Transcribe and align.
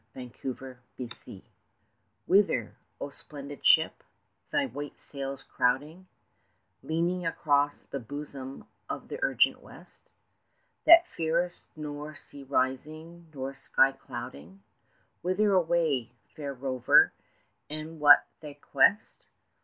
A 0.15 0.29
PASSER 0.29 0.81
BY 0.97 1.43
Whither, 2.25 2.75
O 2.99 3.11
splendid 3.11 3.63
ship, 3.63 4.03
thy 4.51 4.65
white 4.65 4.99
sails 4.99 5.43
crowding, 5.43 6.07
Leaning 6.81 7.23
across 7.23 7.83
the 7.83 7.99
bosom 7.99 8.65
of 8.89 9.09
the 9.09 9.19
urgent 9.21 9.61
West, 9.61 10.09
That 10.87 11.05
fearest 11.15 11.65
nor 11.75 12.15
sea 12.15 12.41
rising, 12.43 13.27
nor 13.31 13.53
sky 13.53 13.91
clouding, 13.91 14.63
Whither 15.21 15.53
away, 15.53 16.13
fair 16.35 16.51
rover, 16.51 17.13
and 17.69 17.99
what 17.99 18.25
thy 18.41 18.55
quest? 18.55 19.27